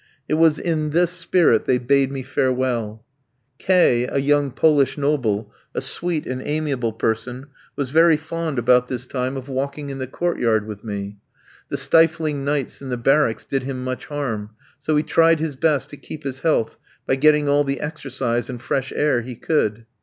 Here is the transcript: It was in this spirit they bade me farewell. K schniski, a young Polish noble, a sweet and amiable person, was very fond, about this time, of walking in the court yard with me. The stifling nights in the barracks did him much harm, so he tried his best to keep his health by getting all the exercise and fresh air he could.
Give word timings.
It 0.27 0.33
was 0.33 0.57
in 0.57 0.89
this 0.89 1.11
spirit 1.11 1.65
they 1.65 1.77
bade 1.77 2.11
me 2.11 2.23
farewell. 2.23 3.05
K 3.59 4.07
schniski, 4.09 4.15
a 4.15 4.19
young 4.19 4.49
Polish 4.49 4.97
noble, 4.97 5.53
a 5.75 5.79
sweet 5.79 6.25
and 6.25 6.41
amiable 6.41 6.91
person, 6.91 7.49
was 7.75 7.91
very 7.91 8.17
fond, 8.17 8.57
about 8.57 8.87
this 8.87 9.05
time, 9.05 9.37
of 9.37 9.47
walking 9.47 9.91
in 9.91 9.99
the 9.99 10.07
court 10.07 10.39
yard 10.39 10.65
with 10.65 10.83
me. 10.83 11.17
The 11.69 11.77
stifling 11.77 12.43
nights 12.43 12.81
in 12.81 12.89
the 12.89 12.97
barracks 12.97 13.45
did 13.45 13.61
him 13.61 13.83
much 13.83 14.07
harm, 14.07 14.49
so 14.79 14.95
he 14.95 15.03
tried 15.03 15.39
his 15.39 15.55
best 15.55 15.91
to 15.91 15.97
keep 15.97 16.23
his 16.23 16.39
health 16.39 16.77
by 17.05 17.15
getting 17.15 17.47
all 17.47 17.63
the 17.63 17.79
exercise 17.79 18.49
and 18.49 18.59
fresh 18.59 18.91
air 18.95 19.21
he 19.21 19.35
could. 19.35 19.85